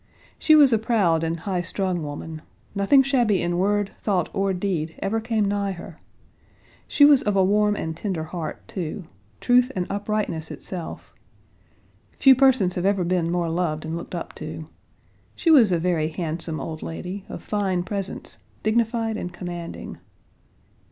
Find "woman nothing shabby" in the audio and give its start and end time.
2.01-3.39